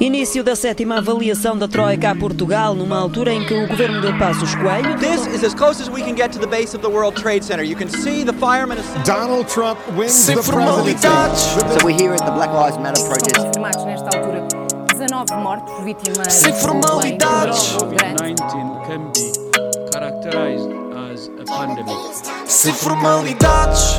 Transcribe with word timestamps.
Início 0.00 0.44
da 0.44 0.54
sétima 0.54 0.98
avaliação 0.98 1.58
da 1.58 1.66
Troika 1.66 2.10
a 2.10 2.14
Portugal, 2.14 2.72
numa 2.72 2.96
altura 2.96 3.32
em 3.32 3.44
que 3.44 3.52
o 3.52 3.66
governo 3.66 4.00
de 4.00 4.16
Passos 4.16 4.54
Coelho. 4.54 4.96
This 4.98 5.26
is 5.26 5.42
as 5.42 5.52
close 5.54 5.82
as 5.82 5.88
we 5.88 6.02
can 6.02 6.14
get 6.14 6.30
to 6.32 6.38
the 6.38 6.46
base 6.46 6.76
of 6.76 6.82
the 6.82 6.88
World 6.88 7.20
Trade 7.20 7.44
Center. 7.44 7.64
You 7.64 7.76
can 7.76 7.88
see 7.88 8.24
the 8.24 8.32
firemen. 8.34 8.78
Donald 9.04 9.48
Trump 9.52 9.78
wins 9.96 10.12
Sem 10.12 10.36
the 10.36 10.42
presidency. 10.42 10.94
formalidades. 10.96 11.40
So 11.40 11.84
we're 11.84 11.96
here 11.98 12.12
at 12.14 12.24
the 12.24 12.30
Black 12.30 12.52
Lives 12.52 12.78
Matter 12.78 13.02
protest. 13.08 13.34
confirmados 13.40 13.84
nesta 13.84 14.16
altura 14.16 14.46
19 14.94 15.34
mortos 15.42 15.84
vítimas 15.84 16.32
Sem 16.32 16.52
de 16.52 16.60
formalidades. 16.60 17.72
comboio 17.72 17.96
grande. 17.96 18.34
COVID-19 18.34 18.86
can 18.86 19.12
be 19.12 19.32
characterized 19.92 20.70
as 21.10 21.28
a 21.40 21.44
pandemic. 21.44 21.96
Sem 22.46 22.72
formalidades. 22.72 23.96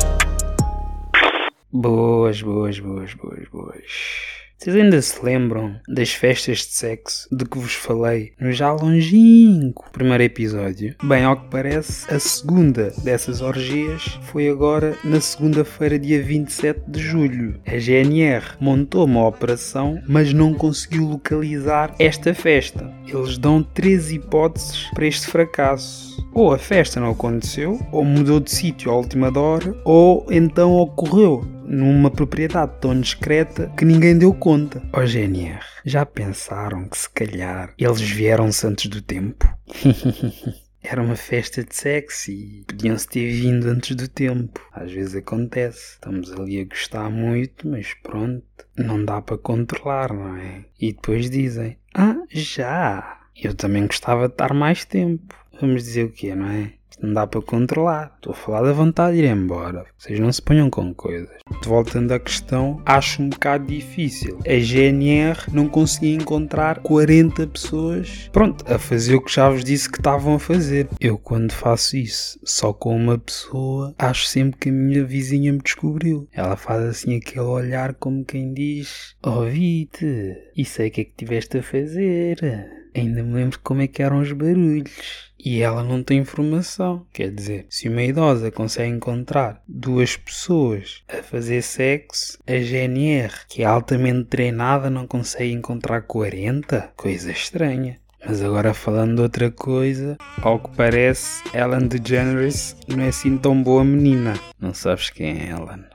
Boas, 1.70 2.40
boas, 2.40 2.78
boas, 2.80 3.12
boas, 3.14 3.48
boas. 3.52 4.19
Vocês 4.62 4.76
ainda 4.76 5.00
se 5.00 5.24
lembram 5.24 5.74
das 5.88 6.12
festas 6.12 6.58
de 6.58 6.74
sexo 6.74 7.26
de 7.34 7.46
que 7.46 7.58
vos 7.58 7.72
falei 7.72 8.34
no 8.38 8.52
já 8.52 8.70
longínquo 8.70 9.90
primeiro 9.90 10.22
episódio? 10.22 10.94
Bem, 11.02 11.24
ao 11.24 11.34
que 11.34 11.48
parece, 11.48 12.12
a 12.12 12.20
segunda 12.20 12.92
dessas 13.02 13.40
orgias 13.40 14.18
foi 14.24 14.50
agora 14.50 14.94
na 15.02 15.18
segunda-feira, 15.18 15.98
dia 15.98 16.22
27 16.22 16.78
de 16.88 17.00
julho. 17.00 17.58
A 17.66 17.78
GNR 17.78 18.44
montou 18.60 19.06
uma 19.06 19.26
operação, 19.26 19.98
mas 20.06 20.34
não 20.34 20.52
conseguiu 20.52 21.06
localizar 21.08 21.94
esta 21.98 22.34
festa. 22.34 22.92
Eles 23.08 23.38
dão 23.38 23.62
três 23.62 24.12
hipóteses 24.12 24.90
para 24.92 25.06
este 25.06 25.26
fracasso. 25.26 26.22
Ou 26.34 26.52
a 26.52 26.58
festa 26.58 27.00
não 27.00 27.12
aconteceu, 27.12 27.80
ou 27.90 28.04
mudou 28.04 28.38
de 28.38 28.50
sítio 28.50 28.90
à 28.90 28.94
última 28.94 29.32
hora, 29.36 29.74
ou 29.86 30.26
então 30.30 30.74
ocorreu 30.74 31.59
numa 31.70 32.10
propriedade 32.10 32.72
tão 32.80 33.00
discreta 33.00 33.72
que 33.76 33.84
ninguém 33.84 34.18
deu 34.18 34.34
conta. 34.34 34.82
Ó 34.92 35.06
GNR, 35.06 35.60
já 35.84 36.04
pensaram 36.04 36.88
que 36.88 36.98
se 36.98 37.08
calhar 37.08 37.72
eles 37.78 38.00
vieram-se 38.00 38.66
antes 38.66 38.86
do 38.90 39.00
tempo? 39.00 39.48
Era 40.82 41.02
uma 41.02 41.14
festa 41.14 41.62
de 41.62 41.76
sexo 41.76 42.30
e 42.30 42.64
podiam-se 42.66 43.06
ter 43.06 43.30
vindo 43.30 43.66
antes 43.68 43.94
do 43.94 44.08
tempo. 44.08 44.60
Às 44.72 44.90
vezes 44.90 45.14
acontece. 45.14 45.92
Estamos 45.92 46.32
ali 46.32 46.60
a 46.60 46.64
gostar 46.64 47.10
muito, 47.10 47.68
mas 47.68 47.94
pronto, 48.02 48.42
não 48.76 49.04
dá 49.04 49.20
para 49.20 49.38
controlar, 49.38 50.12
não 50.12 50.36
é? 50.36 50.64
E 50.80 50.92
depois 50.92 51.30
dizem: 51.30 51.76
Ah, 51.94 52.16
já! 52.30 53.20
Eu 53.36 53.54
também 53.54 53.86
gostava 53.86 54.26
de 54.26 54.34
estar 54.34 54.52
mais 54.54 54.84
tempo. 54.84 55.34
Vamos 55.60 55.84
dizer 55.84 56.04
o 56.04 56.10
quê, 56.10 56.34
não 56.34 56.48
é? 56.48 56.72
Não 57.00 57.12
dá 57.12 57.26
para 57.26 57.40
controlar. 57.42 58.12
Estou 58.16 58.32
a 58.32 58.36
falar 58.36 58.62
da 58.62 58.72
vontade 58.72 59.16
de 59.16 59.24
ir 59.24 59.30
embora. 59.30 59.84
Vocês 59.96 60.18
não 60.18 60.32
se 60.32 60.42
ponham 60.42 60.68
com 60.70 60.94
coisas. 60.94 61.30
Voltando 61.64 62.12
à 62.12 62.18
questão, 62.18 62.80
acho 62.84 63.22
um 63.22 63.28
bocado 63.28 63.66
difícil. 63.66 64.38
A 64.46 64.58
GNR 64.58 65.38
não 65.52 65.68
conseguia 65.68 66.14
encontrar 66.14 66.80
40 66.80 67.46
pessoas, 67.46 68.28
pronto, 68.32 68.64
a 68.72 68.78
fazer 68.78 69.14
o 69.14 69.22
que 69.22 69.32
já 69.32 69.48
vos 69.48 69.64
disse 69.64 69.90
que 69.90 69.98
estavam 69.98 70.34
a 70.34 70.38
fazer. 70.38 70.88
Eu, 71.00 71.18
quando 71.18 71.52
faço 71.52 71.96
isso 71.96 72.38
só 72.44 72.72
com 72.72 72.96
uma 72.96 73.18
pessoa, 73.18 73.94
acho 73.98 74.26
sempre 74.26 74.58
que 74.58 74.68
a 74.68 74.72
minha 74.72 75.04
vizinha 75.04 75.52
me 75.52 75.60
descobriu. 75.60 76.28
Ela 76.32 76.56
faz 76.56 76.82
assim 76.82 77.16
aquele 77.16 77.44
olhar 77.44 77.94
como 77.94 78.24
quem 78.24 78.52
diz: 78.52 79.14
Ouvi-te, 79.22 80.36
e 80.56 80.64
sei 80.64 80.88
o 80.88 80.90
que 80.90 81.00
é 81.02 81.04
que 81.04 81.14
tiveste 81.16 81.58
a 81.58 81.62
fazer. 81.62 82.79
Ainda 82.94 83.22
me 83.22 83.34
lembro 83.34 83.58
como 83.62 83.82
é 83.82 83.86
que 83.86 84.02
eram 84.02 84.20
os 84.20 84.32
barulhos. 84.32 85.30
E 85.42 85.62
ela 85.62 85.82
não 85.82 86.02
tem 86.02 86.18
informação. 86.18 87.06
Quer 87.12 87.30
dizer, 87.30 87.66
se 87.70 87.88
uma 87.88 88.02
idosa 88.02 88.50
consegue 88.50 88.92
encontrar 88.92 89.62
duas 89.66 90.16
pessoas 90.16 91.02
a 91.08 91.22
fazer 91.22 91.62
sexo, 91.62 92.38
a 92.46 92.58
GNR, 92.58 93.32
que 93.48 93.62
é 93.62 93.64
altamente 93.64 94.24
treinada, 94.24 94.90
não 94.90 95.06
consegue 95.06 95.52
encontrar 95.52 96.02
40? 96.02 96.92
Coisa 96.94 97.30
estranha. 97.32 97.98
Mas 98.26 98.42
agora 98.42 98.74
falando 98.74 99.16
de 99.16 99.22
outra 99.22 99.50
coisa, 99.50 100.18
ao 100.42 100.58
que 100.58 100.76
parece, 100.76 101.42
Ellen 101.54 101.88
DeGeneres 101.88 102.76
não 102.86 103.02
é 103.02 103.08
assim 103.08 103.38
tão 103.38 103.62
boa 103.62 103.82
menina. 103.82 104.34
Não 104.58 104.74
sabes 104.74 105.08
quem 105.08 105.30
é 105.30 105.50
Ellen? 105.50 105.86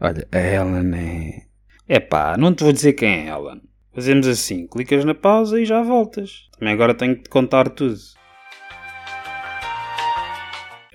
Olha, 0.00 0.26
a 0.32 0.38
Ellen 0.38 0.92
é. 0.98 1.42
Epá, 1.88 2.36
não 2.36 2.52
te 2.52 2.64
vou 2.64 2.72
dizer 2.72 2.94
quem 2.94 3.08
é 3.08 3.28
Ellen. 3.28 3.62
Fazemos 3.92 4.28
assim, 4.28 4.66
clicas 4.68 5.04
na 5.04 5.14
pausa 5.14 5.60
e 5.60 5.64
já 5.64 5.82
voltas. 5.82 6.48
Também 6.58 6.72
agora 6.72 6.94
tenho 6.94 7.16
que 7.16 7.24
te 7.24 7.28
contar 7.28 7.68
tudo. 7.70 7.96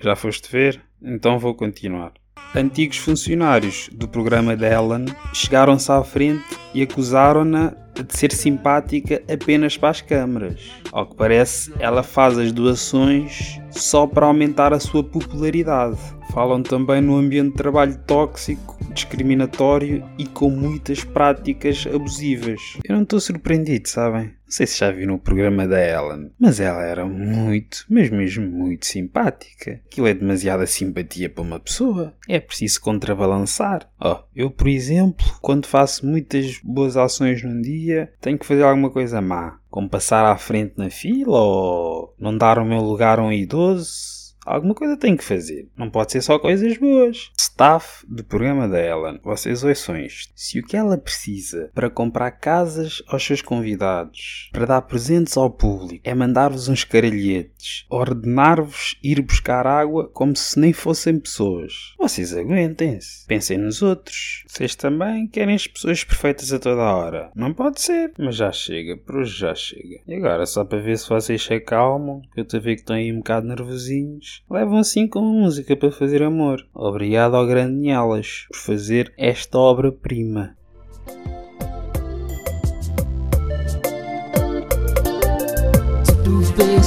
Já 0.00 0.16
foste 0.16 0.50
ver? 0.50 0.80
Então 1.02 1.38
vou 1.38 1.54
continuar. 1.54 2.12
Antigos 2.54 2.96
funcionários 2.96 3.90
do 3.92 4.08
programa 4.08 4.56
da 4.56 4.66
Ellen 4.66 5.04
chegaram-se 5.34 5.92
à 5.92 6.02
frente 6.02 6.44
e 6.72 6.82
acusaram-na 6.82 7.74
de 7.94 8.16
ser 8.16 8.32
simpática 8.32 9.22
apenas 9.30 9.76
para 9.76 9.90
as 9.90 10.00
câmaras. 10.00 10.70
Ao 10.90 11.06
que 11.06 11.16
parece, 11.16 11.72
ela 11.78 12.02
faz 12.02 12.38
as 12.38 12.52
doações 12.52 13.60
só 13.70 14.06
para 14.06 14.26
aumentar 14.26 14.72
a 14.72 14.80
sua 14.80 15.04
popularidade. 15.04 15.98
Falam 16.36 16.62
também 16.62 17.00
no 17.00 17.16
ambiente 17.16 17.52
de 17.52 17.56
trabalho 17.56 17.96
tóxico, 18.06 18.76
discriminatório 18.92 20.04
e 20.18 20.26
com 20.26 20.50
muitas 20.50 21.02
práticas 21.02 21.86
abusivas. 21.90 22.60
Eu 22.84 22.94
não 22.94 23.04
estou 23.04 23.18
surpreendido, 23.18 23.88
sabem? 23.88 24.24
Não 24.24 24.34
sei 24.50 24.66
se 24.66 24.78
já 24.78 24.90
viram 24.90 25.14
o 25.14 25.18
programa 25.18 25.66
da 25.66 25.82
Ellen, 25.82 26.30
mas 26.38 26.60
ela 26.60 26.82
era 26.82 27.06
muito, 27.06 27.86
mas 27.88 28.10
mesmo 28.10 28.46
muito 28.46 28.84
simpática. 28.84 29.80
Aquilo 29.86 30.08
é 30.08 30.12
demasiada 30.12 30.66
simpatia 30.66 31.30
para 31.30 31.42
uma 31.42 31.58
pessoa. 31.58 32.14
É 32.28 32.38
preciso 32.38 32.82
contrabalançar. 32.82 33.90
Oh, 33.98 34.18
eu, 34.36 34.50
por 34.50 34.68
exemplo, 34.68 35.24
quando 35.40 35.64
faço 35.64 36.06
muitas 36.06 36.60
boas 36.62 36.98
ações 36.98 37.42
num 37.42 37.62
dia, 37.62 38.12
tenho 38.20 38.38
que 38.38 38.44
fazer 38.44 38.62
alguma 38.62 38.90
coisa 38.90 39.22
má. 39.22 39.58
Como 39.70 39.88
passar 39.88 40.30
à 40.30 40.36
frente 40.36 40.74
na 40.76 40.90
fila 40.90 41.40
ou 41.40 42.14
não 42.18 42.36
dar 42.36 42.58
o 42.58 42.64
meu 42.66 42.82
lugar 42.82 43.18
a 43.18 43.22
um 43.22 43.32
idoso. 43.32 44.25
Alguma 44.46 44.74
coisa 44.74 44.96
tem 44.96 45.16
que 45.16 45.24
fazer. 45.24 45.68
Não 45.76 45.90
pode 45.90 46.12
ser 46.12 46.22
só 46.22 46.38
coisas 46.38 46.78
boas. 46.78 47.30
Staff 47.36 48.06
do 48.06 48.22
programa 48.22 48.68
da 48.68 48.80
Ellen. 48.80 49.20
Vocês 49.24 49.64
ouçam 49.64 49.96
isto. 49.98 50.32
Se 50.36 50.60
o 50.60 50.62
que 50.62 50.76
ela 50.76 50.96
precisa 50.96 51.70
para 51.74 51.90
comprar 51.90 52.30
casas 52.30 53.02
aos 53.08 53.24
seus 53.24 53.42
convidados, 53.42 54.48
para 54.52 54.66
dar 54.66 54.82
presentes 54.82 55.36
ao 55.36 55.50
público, 55.50 56.02
é 56.04 56.14
mandar-vos 56.14 56.68
uns 56.68 56.84
caralhetes, 56.84 57.84
ordenar-vos 57.90 58.96
ir 59.02 59.20
buscar 59.20 59.66
água 59.66 60.08
como 60.08 60.36
se 60.36 60.58
nem 60.58 60.72
fossem 60.72 61.18
pessoas, 61.18 61.94
vocês 61.98 62.36
aguentem-se. 62.36 63.26
Pensem 63.26 63.58
nos 63.58 63.82
outros. 63.82 64.44
Vocês 64.46 64.74
também 64.74 65.26
querem 65.26 65.54
as 65.54 65.66
pessoas 65.66 66.04
perfeitas 66.04 66.52
a 66.52 66.58
toda 66.58 66.82
a 66.82 66.94
hora. 66.94 67.30
Não 67.34 67.52
pode 67.52 67.80
ser. 67.80 68.12
Mas 68.18 68.36
já 68.36 68.52
chega. 68.52 68.96
Por 68.96 69.16
hoje 69.16 69.38
já 69.38 69.54
chega. 69.54 70.00
E 70.06 70.14
agora, 70.14 70.46
só 70.46 70.64
para 70.64 70.78
ver 70.78 70.98
se 70.98 71.08
vocês 71.08 71.42
se 71.42 71.54
acalmam, 71.54 72.22
que 72.32 72.40
eu 72.40 72.44
estou 72.44 72.60
a 72.60 72.62
ver 72.62 72.76
que 72.76 72.82
estão 72.82 72.96
aí 72.96 73.12
um 73.12 73.18
bocado 73.18 73.48
nervosinhos, 73.48 74.35
levam 74.50 74.78
assim 74.78 75.06
com 75.08 75.20
música 75.20 75.76
para 75.76 75.90
fazer 75.90 76.22
amor. 76.22 76.66
Obrigado 76.74 77.36
ao 77.36 77.46
grande 77.46 77.74
Nielas 77.74 78.46
por 78.50 78.58
fazer 78.58 79.12
esta 79.16 79.58
obra-prima. 79.58 80.56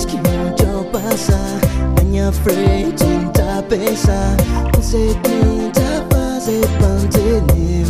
Que 0.07 0.17
pasa 0.91 1.37
Minha 2.03 2.31
frente 2.31 3.05
pesa 3.69 4.35
Segunda 4.81 6.05
fase 6.09 6.61
pandemia 6.79 7.85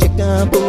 Chega 0.00 0.46
por 0.50 0.65